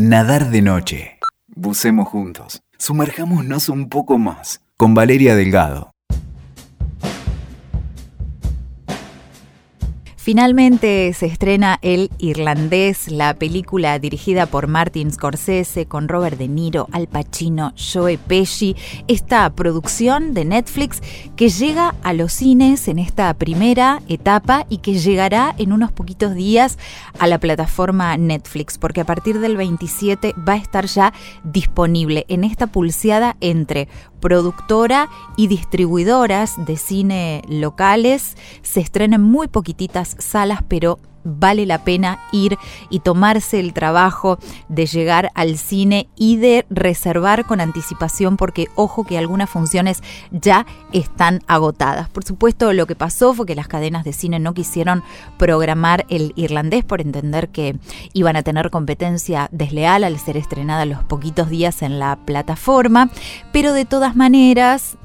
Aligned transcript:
Nadar 0.00 0.50
de 0.50 0.62
noche. 0.62 1.18
Bucemos 1.48 2.06
juntos. 2.06 2.62
Sumerjámonos 2.78 3.68
un 3.68 3.88
poco 3.88 4.16
más. 4.16 4.60
Con 4.76 4.94
Valeria 4.94 5.34
Delgado. 5.34 5.90
Finalmente 10.28 11.10
se 11.14 11.24
estrena 11.24 11.78
El 11.80 12.10
Irlandés, 12.18 13.10
la 13.10 13.32
película 13.32 13.98
dirigida 13.98 14.44
por 14.44 14.66
Martin 14.66 15.10
Scorsese 15.10 15.86
con 15.86 16.06
Robert 16.06 16.36
De 16.36 16.48
Niro, 16.48 16.86
Al 16.92 17.06
Pacino, 17.06 17.72
Joe 17.78 18.18
Pesci. 18.18 18.76
Esta 19.06 19.48
producción 19.48 20.34
de 20.34 20.44
Netflix 20.44 21.00
que 21.34 21.48
llega 21.48 21.94
a 22.02 22.12
los 22.12 22.34
cines 22.34 22.88
en 22.88 22.98
esta 22.98 23.32
primera 23.32 24.02
etapa 24.06 24.66
y 24.68 24.78
que 24.78 24.98
llegará 24.98 25.54
en 25.56 25.72
unos 25.72 25.92
poquitos 25.92 26.34
días 26.34 26.76
a 27.18 27.26
la 27.26 27.38
plataforma 27.38 28.14
Netflix, 28.18 28.76
porque 28.76 29.00
a 29.00 29.06
partir 29.06 29.40
del 29.40 29.56
27 29.56 30.34
va 30.46 30.52
a 30.52 30.56
estar 30.56 30.84
ya 30.84 31.14
disponible 31.42 32.26
en 32.28 32.44
esta 32.44 32.66
pulseada 32.66 33.38
entre 33.40 33.88
productora 34.20 35.08
y 35.36 35.46
distribuidoras 35.46 36.54
de 36.64 36.76
cine 36.76 37.42
locales. 37.48 38.36
Se 38.62 38.80
estrenan 38.80 39.22
muy 39.22 39.48
poquititas 39.48 40.16
salas, 40.18 40.60
pero 40.66 40.98
vale 41.24 41.66
la 41.66 41.84
pena 41.84 42.18
ir 42.32 42.58
y 42.90 43.00
tomarse 43.00 43.60
el 43.60 43.72
trabajo 43.72 44.38
de 44.68 44.86
llegar 44.86 45.30
al 45.34 45.58
cine 45.58 46.08
y 46.16 46.36
de 46.36 46.66
reservar 46.70 47.46
con 47.46 47.60
anticipación 47.60 48.36
porque 48.36 48.68
ojo 48.74 49.04
que 49.04 49.18
algunas 49.18 49.50
funciones 49.50 50.02
ya 50.30 50.66
están 50.92 51.42
agotadas. 51.46 52.08
Por 52.08 52.24
supuesto 52.24 52.72
lo 52.72 52.86
que 52.86 52.94
pasó 52.94 53.34
fue 53.34 53.46
que 53.46 53.54
las 53.54 53.68
cadenas 53.68 54.04
de 54.04 54.12
cine 54.12 54.38
no 54.38 54.54
quisieron 54.54 55.02
programar 55.36 56.06
el 56.08 56.32
irlandés 56.36 56.84
por 56.84 57.00
entender 57.00 57.48
que 57.48 57.78
iban 58.12 58.36
a 58.36 58.42
tener 58.42 58.70
competencia 58.70 59.48
desleal 59.52 60.04
al 60.04 60.18
ser 60.18 60.36
estrenada 60.36 60.84
los 60.84 61.04
poquitos 61.04 61.48
días 61.50 61.82
en 61.82 61.98
la 61.98 62.16
plataforma, 62.16 63.10
pero 63.52 63.72
de 63.72 63.84
todas 63.84 64.16
maneras 64.16 64.96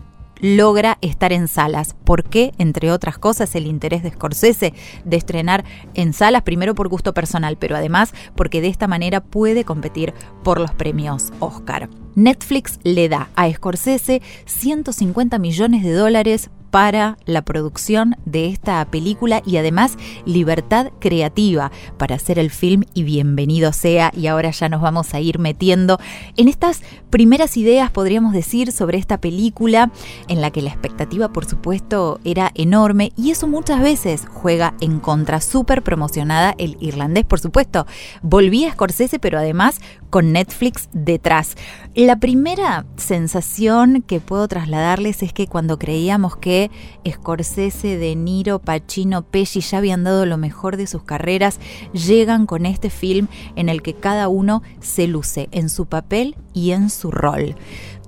logra 0.43 0.97
estar 1.01 1.31
en 1.31 1.47
salas. 1.47 1.95
¿Por 2.03 2.25
qué? 2.25 2.51
Entre 2.57 2.91
otras 2.91 3.17
cosas, 3.17 3.55
el 3.55 3.65
interés 3.65 4.03
de 4.03 4.11
Scorsese 4.11 4.73
de 5.05 5.17
estrenar 5.17 5.63
en 5.93 6.11
salas, 6.11 6.43
primero 6.43 6.75
por 6.75 6.89
gusto 6.89 7.13
personal, 7.13 7.57
pero 7.57 7.77
además 7.77 8.13
porque 8.35 8.59
de 8.59 8.67
esta 8.67 8.87
manera 8.87 9.23
puede 9.23 9.63
competir 9.63 10.13
por 10.43 10.59
los 10.59 10.71
premios 10.73 11.31
Oscar. 11.39 11.89
Netflix 12.15 12.79
le 12.83 13.07
da 13.07 13.29
a 13.35 13.49
Scorsese 13.51 14.21
150 14.45 15.39
millones 15.39 15.81
de 15.81 15.93
dólares 15.93 16.49
para 16.73 17.19
la 17.25 17.43
producción 17.43 18.15
de 18.25 18.47
esta 18.47 18.83
película 18.85 19.43
y 19.45 19.57
además 19.57 19.95
libertad 20.25 20.87
creativa 20.99 21.71
para 21.99 22.15
hacer 22.15 22.39
el 22.39 22.49
film 22.49 22.81
y 22.95 23.03
bienvenido 23.03 23.71
sea. 23.73 24.11
Y 24.17 24.25
ahora 24.25 24.49
ya 24.49 24.69
nos 24.69 24.81
vamos 24.81 25.13
a 25.13 25.19
ir 25.19 25.37
metiendo 25.37 25.99
en 26.35 26.47
estas 26.47 26.81
primeras 27.11 27.57
ideas, 27.57 27.91
podríamos 27.91 28.33
decir, 28.33 28.71
sobre 28.71 28.97
esta 28.97 29.21
película 29.21 29.91
en 30.27 30.41
la 30.41 30.49
que 30.49 30.63
la 30.63 30.71
expectativa, 30.71 31.31
por 31.31 31.45
supuesto, 31.45 32.19
era 32.23 32.49
enorme 32.55 33.11
y 33.15 33.29
eso 33.29 33.47
muchas 33.47 33.79
veces 33.79 34.23
juega 34.27 34.73
en 34.81 34.99
contra. 34.99 35.41
Súper 35.41 35.83
promocionada 35.83 36.55
el 36.57 36.77
irlandés, 36.79 37.23
por 37.23 37.39
supuesto. 37.39 37.85
Volvía 38.23 38.69
a 38.69 38.73
Scorsese, 38.73 39.19
pero 39.19 39.37
además 39.37 39.79
con 40.09 40.31
Netflix 40.31 40.89
detrás. 40.91 41.55
La 41.93 42.15
primera 42.15 42.87
sensación 42.97 44.01
que 44.01 44.19
puedo 44.19 44.47
trasladarles 44.47 45.21
es 45.21 45.33
que 45.33 45.45
cuando 45.45 45.77
creíamos 45.77 46.35
que 46.37 46.62
Scorsese, 47.07 47.97
De 47.97 48.15
Niro, 48.15 48.59
Pacino, 48.59 49.23
Pesci 49.23 49.61
ya 49.61 49.79
habían 49.79 50.03
dado 50.03 50.25
lo 50.25 50.37
mejor 50.37 50.77
de 50.77 50.87
sus 50.87 51.03
carreras, 51.03 51.59
llegan 51.93 52.45
con 52.45 52.65
este 52.65 52.89
film 52.89 53.27
en 53.55 53.69
el 53.69 53.81
que 53.81 53.93
cada 53.93 54.27
uno 54.27 54.61
se 54.79 55.07
luce 55.07 55.49
en 55.51 55.69
su 55.69 55.85
papel 55.85 56.35
y 56.53 56.71
en 56.71 56.89
su 56.89 57.11
rol 57.11 57.55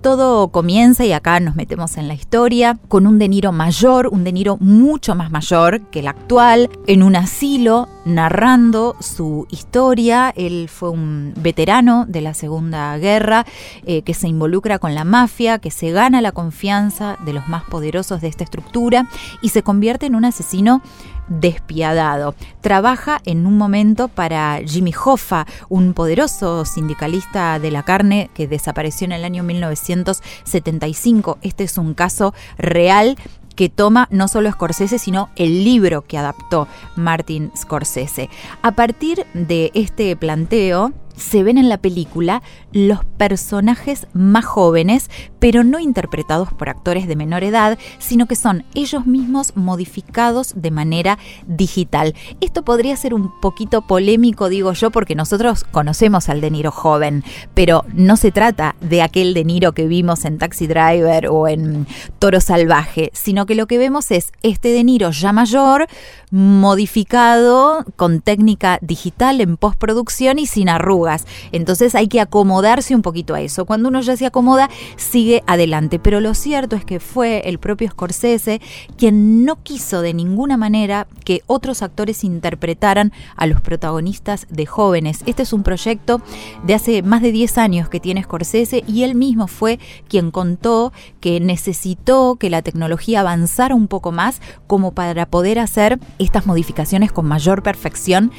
todo 0.05 0.49
comienza, 0.49 1.03
y 1.03 1.13
acá 1.13 1.39
nos 1.39 1.55
metemos 1.55 1.97
en 1.97 2.07
la 2.07 2.13
historia, 2.13 2.77
con 2.89 3.07
un 3.07 3.17
De 3.17 3.27
Niro 3.27 3.51
mayor, 3.51 4.07
un 4.11 4.23
De 4.23 4.31
Niro 4.31 4.55
mucho 4.57 5.15
más 5.15 5.31
mayor 5.31 5.81
que 5.89 6.01
el 6.01 6.07
actual, 6.07 6.69
en 6.85 7.01
un 7.01 7.15
asilo, 7.15 7.87
narrando 8.05 8.95
su 8.99 9.47
historia. 9.49 10.31
Él 10.37 10.69
fue 10.69 10.91
un 10.91 11.33
veterano 11.37 12.05
de 12.07 12.21
la 12.21 12.35
Segunda 12.35 12.95
Guerra, 12.99 13.47
eh, 13.87 14.03
que 14.03 14.13
se 14.13 14.27
involucra 14.27 14.77
con 14.77 14.93
la 14.93 15.05
mafia, 15.05 15.57
que 15.57 15.71
se 15.71 15.89
gana 15.89 16.21
la 16.21 16.33
confianza 16.33 17.17
de 17.25 17.33
los 17.33 17.47
más 17.47 17.63
poderosos 17.63 18.21
de 18.21 18.27
esta 18.27 18.43
estructura 18.43 19.09
y 19.41 19.49
se 19.49 19.63
convierte 19.63 20.05
en 20.05 20.13
un 20.13 20.25
asesino 20.25 20.83
despiadado. 21.27 22.35
Trabaja 22.61 23.21
en 23.25 23.45
un 23.45 23.57
momento 23.57 24.07
para 24.07 24.59
Jimmy 24.65 24.93
Hoffa, 24.93 25.45
un 25.69 25.93
poderoso 25.93 26.65
sindicalista 26.65 27.59
de 27.59 27.71
la 27.71 27.83
carne 27.83 28.29
que 28.33 28.47
desapareció 28.47 29.05
en 29.05 29.11
el 29.13 29.23
año 29.23 29.43
1975. 29.43 31.37
Este 31.41 31.63
es 31.63 31.77
un 31.77 31.93
caso 31.93 32.33
real 32.57 33.17
que 33.55 33.69
toma 33.69 34.07
no 34.11 34.27
solo 34.27 34.51
Scorsese, 34.51 34.99
sino 34.99 35.29
el 35.35 35.63
libro 35.63 36.01
que 36.01 36.17
adaptó 36.17 36.67
Martin 36.95 37.51
Scorsese. 37.55 38.29
A 38.61 38.73
partir 38.73 39.25
de 39.33 39.71
este 39.73 40.15
planteo, 40.15 40.91
se 41.15 41.43
ven 41.43 41.57
en 41.57 41.69
la 41.69 41.77
película 41.77 42.41
los 42.71 43.05
personajes 43.17 44.07
más 44.13 44.45
jóvenes, 44.45 45.09
pero 45.39 45.63
no 45.63 45.79
interpretados 45.79 46.51
por 46.53 46.69
actores 46.69 47.07
de 47.07 47.15
menor 47.15 47.43
edad, 47.43 47.77
sino 47.99 48.25
que 48.25 48.35
son 48.35 48.65
ellos 48.73 49.05
mismos 49.05 49.55
modificados 49.55 50.53
de 50.55 50.71
manera 50.71 51.17
digital. 51.47 52.15
Esto 52.41 52.63
podría 52.63 52.95
ser 52.97 53.13
un 53.13 53.39
poquito 53.39 53.81
polémico, 53.81 54.49
digo 54.49 54.73
yo, 54.73 54.91
porque 54.91 55.15
nosotros 55.15 55.63
conocemos 55.63 56.29
al 56.29 56.41
De 56.41 56.51
Niro 56.51 56.71
joven, 56.71 57.23
pero 57.53 57.85
no 57.93 58.17
se 58.17 58.31
trata 58.31 58.75
de 58.81 59.01
aquel 59.01 59.33
De 59.33 59.45
Niro 59.45 59.73
que 59.73 59.87
vimos 59.87 60.25
en 60.25 60.37
Taxi 60.37 60.67
Driver 60.67 61.27
o 61.29 61.47
en 61.47 61.87
Toro 62.19 62.41
Salvaje, 62.41 63.11
sino 63.13 63.45
que 63.45 63.55
lo 63.55 63.67
que 63.67 63.77
vemos 63.77 64.11
es 64.11 64.31
este 64.41 64.69
De 64.69 64.83
Niro 64.83 65.11
ya 65.11 65.31
mayor, 65.31 65.87
modificado 66.31 67.85
con 67.95 68.21
técnica 68.21 68.79
digital 68.81 69.41
en 69.41 69.57
postproducción 69.57 70.39
y 70.39 70.47
sin 70.47 70.69
arrugas. 70.69 71.04
Entonces 71.51 71.95
hay 71.95 72.07
que 72.07 72.21
acomodarse 72.21 72.95
un 72.95 73.01
poquito 73.01 73.33
a 73.33 73.41
eso. 73.41 73.65
Cuando 73.65 73.89
uno 73.89 74.01
ya 74.01 74.17
se 74.17 74.25
acomoda, 74.25 74.69
sigue 74.97 75.43
adelante. 75.47 75.99
Pero 75.99 76.19
lo 76.19 76.33
cierto 76.33 76.75
es 76.75 76.85
que 76.85 76.99
fue 76.99 77.41
el 77.45 77.59
propio 77.59 77.89
Scorsese 77.89 78.61
quien 78.97 79.45
no 79.45 79.61
quiso 79.63 80.01
de 80.01 80.13
ninguna 80.13 80.57
manera 80.57 81.07
que 81.23 81.41
otros 81.47 81.81
actores 81.81 82.23
interpretaran 82.23 83.11
a 83.35 83.45
los 83.47 83.61
protagonistas 83.61 84.47
de 84.49 84.65
jóvenes. 84.65 85.23
Este 85.25 85.43
es 85.43 85.53
un 85.53 85.63
proyecto 85.63 86.21
de 86.63 86.73
hace 86.73 87.01
más 87.01 87.21
de 87.21 87.31
10 87.31 87.57
años 87.57 87.89
que 87.89 87.99
tiene 87.99 88.23
Scorsese 88.23 88.83
y 88.87 89.03
él 89.03 89.15
mismo 89.15 89.47
fue 89.47 89.79
quien 90.07 90.31
contó 90.31 90.93
que 91.19 91.39
necesitó 91.39 92.35
que 92.35 92.49
la 92.49 92.61
tecnología 92.61 93.21
avanzara 93.21 93.75
un 93.75 93.87
poco 93.87 94.11
más 94.11 94.41
como 94.67 94.93
para 94.93 95.25
poder 95.25 95.59
hacer 95.59 95.99
estas 96.19 96.45
modificaciones 96.45 97.11
con 97.11 97.25
mayor 97.25 97.63
perfección 97.63 98.31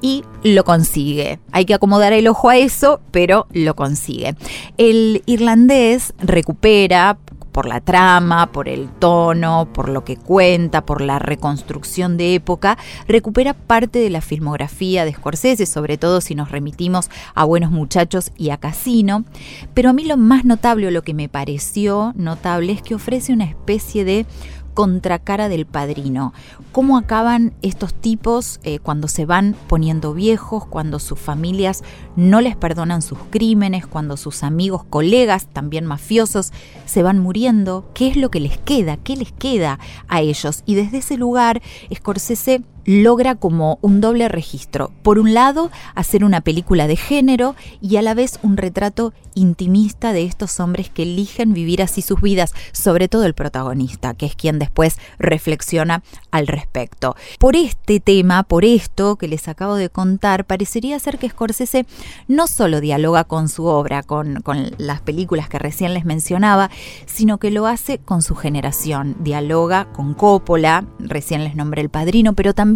y 0.00 0.24
lo 0.42 0.64
consigue. 0.64 1.40
Hay 1.52 1.64
que 1.64 1.74
acomodar 1.74 2.12
el 2.12 2.28
ojo 2.28 2.48
a 2.50 2.56
eso, 2.56 3.00
pero 3.10 3.46
lo 3.52 3.74
consigue. 3.74 4.34
El 4.76 5.22
irlandés 5.26 6.14
recupera 6.18 7.18
por 7.54 7.66
la 7.66 7.80
trama, 7.80 8.50
por 8.50 8.68
el 8.68 8.88
tono, 8.88 9.68
por 9.72 9.88
lo 9.88 10.04
que 10.04 10.16
cuenta, 10.16 10.84
por 10.84 11.00
la 11.00 11.20
reconstrucción 11.20 12.16
de 12.16 12.34
época, 12.34 12.76
recupera 13.06 13.54
parte 13.54 14.00
de 14.00 14.10
la 14.10 14.20
filmografía 14.20 15.04
de 15.04 15.12
Scorsese, 15.12 15.64
sobre 15.64 15.96
todo 15.96 16.20
si 16.20 16.34
nos 16.34 16.50
remitimos 16.50 17.10
a 17.32 17.44
Buenos 17.44 17.70
Muchachos 17.70 18.32
y 18.36 18.50
a 18.50 18.56
Casino, 18.56 19.24
pero 19.72 19.90
a 19.90 19.92
mí 19.92 20.04
lo 20.04 20.16
más 20.16 20.44
notable 20.44 20.88
o 20.88 20.90
lo 20.90 21.02
que 21.02 21.14
me 21.14 21.28
pareció 21.28 22.12
notable 22.16 22.72
es 22.72 22.82
que 22.82 22.96
ofrece 22.96 23.32
una 23.32 23.44
especie 23.44 24.04
de 24.04 24.26
contracara 24.74 25.48
del 25.48 25.66
padrino. 25.66 26.32
¿Cómo 26.72 26.98
acaban 26.98 27.54
estos 27.62 27.94
tipos 27.94 28.60
eh, 28.64 28.80
cuando 28.80 29.08
se 29.08 29.24
van 29.24 29.56
poniendo 29.68 30.12
viejos, 30.12 30.66
cuando 30.66 30.98
sus 30.98 31.18
familias 31.18 31.82
no 32.16 32.40
les 32.40 32.56
perdonan 32.56 33.00
sus 33.00 33.18
crímenes, 33.30 33.86
cuando 33.86 34.16
sus 34.16 34.42
amigos, 34.42 34.84
colegas, 34.84 35.46
también 35.46 35.86
mafiosos, 35.86 36.52
se 36.84 37.02
van 37.02 37.20
muriendo? 37.20 37.88
¿Qué 37.94 38.08
es 38.08 38.16
lo 38.16 38.30
que 38.30 38.40
les 38.40 38.58
queda? 38.58 38.96
¿Qué 38.96 39.16
les 39.16 39.32
queda 39.32 39.78
a 40.08 40.20
ellos? 40.20 40.62
Y 40.66 40.74
desde 40.74 40.98
ese 40.98 41.16
lugar, 41.16 41.62
Scorsese 41.94 42.62
logra 42.84 43.34
como 43.34 43.78
un 43.82 44.00
doble 44.00 44.28
registro. 44.28 44.90
Por 45.02 45.18
un 45.18 45.34
lado, 45.34 45.70
hacer 45.94 46.24
una 46.24 46.40
película 46.40 46.86
de 46.86 46.96
género 46.96 47.54
y 47.80 47.96
a 47.96 48.02
la 48.02 48.14
vez 48.14 48.38
un 48.42 48.56
retrato 48.56 49.12
intimista 49.34 50.12
de 50.12 50.24
estos 50.24 50.60
hombres 50.60 50.90
que 50.90 51.02
eligen 51.02 51.54
vivir 51.54 51.82
así 51.82 52.02
sus 52.02 52.20
vidas, 52.20 52.52
sobre 52.72 53.08
todo 53.08 53.24
el 53.24 53.34
protagonista, 53.34 54.14
que 54.14 54.26
es 54.26 54.36
quien 54.36 54.58
después 54.58 54.98
reflexiona 55.18 56.02
al 56.30 56.46
respecto. 56.46 57.16
Por 57.38 57.56
este 57.56 58.00
tema, 58.00 58.44
por 58.44 58.64
esto 58.64 59.16
que 59.16 59.28
les 59.28 59.48
acabo 59.48 59.74
de 59.74 59.90
contar, 59.90 60.44
parecería 60.44 60.98
ser 60.98 61.18
que 61.18 61.30
Scorsese 61.30 61.86
no 62.28 62.46
solo 62.46 62.80
dialoga 62.80 63.24
con 63.24 63.48
su 63.48 63.64
obra, 63.64 64.02
con, 64.02 64.40
con 64.42 64.70
las 64.78 65.00
películas 65.00 65.48
que 65.48 65.58
recién 65.58 65.94
les 65.94 66.04
mencionaba, 66.04 66.70
sino 67.06 67.38
que 67.38 67.50
lo 67.50 67.66
hace 67.66 67.98
con 67.98 68.22
su 68.22 68.34
generación. 68.36 69.16
Dialoga 69.20 69.86
con 69.92 70.14
Coppola, 70.14 70.84
recién 70.98 71.44
les 71.44 71.56
nombré 71.56 71.82
el 71.82 71.90
padrino, 71.90 72.34
pero 72.34 72.54
también 72.54 72.73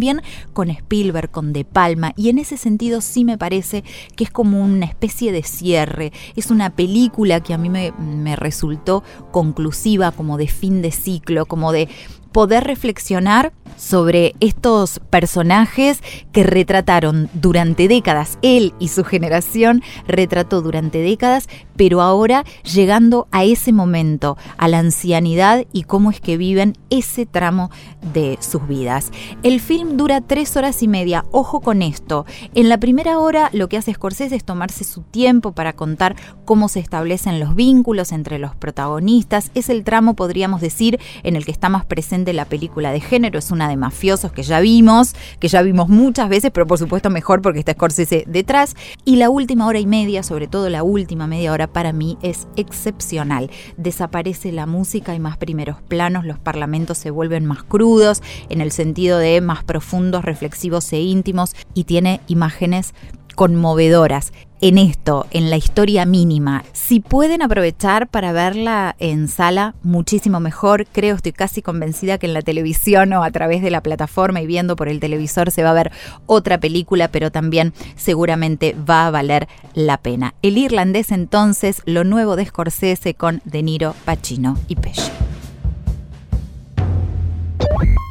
con 0.53 0.69
Spielberg, 0.69 1.31
con 1.31 1.53
De 1.53 1.65
Palma, 1.65 2.13
y 2.15 2.29
en 2.29 2.39
ese 2.39 2.57
sentido 2.57 3.01
sí 3.01 3.25
me 3.25 3.37
parece 3.37 3.83
que 4.15 4.23
es 4.23 4.31
como 4.31 4.61
una 4.61 4.85
especie 4.85 5.31
de 5.31 5.43
cierre. 5.43 6.11
Es 6.35 6.51
una 6.51 6.71
película 6.71 7.41
que 7.41 7.53
a 7.53 7.57
mí 7.57 7.69
me 7.69 8.35
resultó 8.35 9.03
conclusiva, 9.31 10.11
como 10.11 10.37
de 10.37 10.47
fin 10.47 10.81
de 10.81 10.91
ciclo, 10.91 11.45
como 11.45 11.71
de 11.71 11.89
poder 12.31 12.63
reflexionar 12.63 13.53
sobre 13.77 14.35
estos 14.41 14.99
personajes 15.09 16.01
que 16.33 16.43
retrataron 16.43 17.29
durante 17.33 17.87
décadas, 17.87 18.37
él 18.41 18.73
y 18.77 18.89
su 18.89 19.05
generación 19.05 19.81
retrató 20.05 20.61
durante 20.61 20.99
décadas, 20.99 21.47
pero 21.77 22.01
ahora 22.01 22.43
llegando 22.63 23.27
a 23.31 23.45
ese 23.45 23.71
momento, 23.71 24.37
a 24.57 24.67
la 24.67 24.79
ancianidad 24.79 25.65
y 25.71 25.83
cómo 25.83 26.11
es 26.11 26.19
que 26.19 26.35
viven 26.35 26.77
ese 26.89 27.25
tramo 27.25 27.71
de 28.13 28.37
sus 28.41 28.67
vidas. 28.67 29.11
El 29.43 29.61
film 29.61 29.95
dura 29.95 30.19
tres 30.19 30.57
horas 30.57 30.83
y 30.83 30.89
media, 30.89 31.23
ojo 31.31 31.61
con 31.61 31.81
esto, 31.81 32.25
en 32.55 32.67
la 32.67 32.79
primera 32.79 33.17
hora 33.19 33.49
lo 33.53 33.69
que 33.69 33.77
hace 33.77 33.93
Scorsese 33.93 34.35
es 34.35 34.43
tomarse 34.43 34.83
su 34.83 35.03
tiempo 35.03 35.53
para 35.53 35.73
contar 35.73 36.17
cómo 36.43 36.67
se 36.67 36.81
establecen 36.81 37.39
los 37.39 37.55
vínculos 37.55 38.11
entre 38.11 38.39
los 38.39 38.55
protagonistas, 38.55 39.51
es 39.55 39.69
el 39.69 39.85
tramo, 39.85 40.15
podríamos 40.15 40.59
decir, 40.59 40.99
en 41.23 41.37
el 41.37 41.45
que 41.45 41.51
está 41.51 41.69
más 41.69 41.85
presente 41.85 42.18
la 42.33 42.45
película 42.45 42.91
de 42.91 42.99
género, 42.99 43.39
es 43.39 43.51
una 43.51 43.67
de 43.69 43.77
mafiosos 43.77 44.31
que 44.31 44.43
ya 44.43 44.59
vimos, 44.59 45.15
que 45.39 45.47
ya 45.47 45.61
vimos 45.61 45.89
muchas 45.89 46.29
veces, 46.29 46.51
pero 46.51 46.67
por 46.67 46.77
supuesto 46.77 47.09
mejor 47.09 47.41
porque 47.41 47.59
está 47.59 47.73
Scorsese 47.73 48.25
detrás. 48.27 48.75
Y 49.05 49.15
la 49.15 49.29
última 49.29 49.67
hora 49.67 49.79
y 49.79 49.85
media, 49.85 50.23
sobre 50.23 50.47
todo 50.47 50.69
la 50.69 50.83
última 50.83 51.27
media 51.27 51.51
hora, 51.51 51.67
para 51.67 51.93
mí 51.93 52.17
es 52.21 52.47
excepcional. 52.55 53.49
Desaparece 53.77 54.51
la 54.51 54.65
música, 54.65 55.13
hay 55.13 55.19
más 55.19 55.37
primeros 55.37 55.81
planos, 55.81 56.25
los 56.25 56.39
parlamentos 56.39 56.97
se 56.97 57.11
vuelven 57.11 57.45
más 57.45 57.63
crudos, 57.63 58.21
en 58.49 58.61
el 58.61 58.71
sentido 58.71 59.17
de 59.17 59.41
más 59.41 59.63
profundos, 59.63 60.25
reflexivos 60.25 60.91
e 60.93 60.99
íntimos, 60.99 61.55
y 61.73 61.85
tiene 61.85 62.21
imágenes 62.27 62.93
conmovedoras 63.39 64.33
en 64.59 64.77
esto, 64.77 65.25
en 65.31 65.49
la 65.49 65.55
historia 65.55 66.05
mínima. 66.05 66.65
Si 66.73 66.99
pueden 66.99 67.41
aprovechar 67.41 68.09
para 68.09 68.33
verla 68.33 68.97
en 68.99 69.29
sala, 69.29 69.75
muchísimo 69.81 70.41
mejor. 70.41 70.85
Creo, 70.87 71.15
estoy 71.15 71.31
casi 71.31 71.61
convencida 71.61 72.17
que 72.17 72.25
en 72.25 72.33
la 72.33 72.41
televisión 72.41 73.13
o 73.13 73.23
a 73.23 73.31
través 73.31 73.61
de 73.61 73.71
la 73.71 73.79
plataforma 73.79 74.41
y 74.41 74.45
viendo 74.45 74.75
por 74.75 74.89
el 74.89 74.99
televisor 74.99 75.51
se 75.51 75.63
va 75.63 75.69
a 75.69 75.73
ver 75.73 75.89
otra 76.25 76.57
película, 76.57 77.07
pero 77.07 77.31
también 77.31 77.71
seguramente 77.95 78.75
va 78.77 79.07
a 79.07 79.11
valer 79.11 79.47
la 79.73 79.95
pena. 79.99 80.33
El 80.41 80.57
irlandés 80.57 81.09
entonces, 81.09 81.81
lo 81.85 82.03
nuevo 82.03 82.35
de 82.35 82.45
Scorsese 82.45 83.13
con 83.13 83.41
De 83.45 83.63
Niro, 83.63 83.95
Pacino 84.03 84.57
y 84.67 84.75
Pesci. 84.75 85.13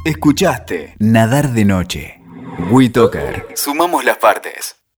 Escuchaste 0.05 0.95
Nadar 0.97 1.53
de 1.53 1.65
Noche. 1.65 2.19
WeToker. 2.71 3.45
Sumamos 3.53 4.03
las 4.03 4.17
partes. 4.17 4.78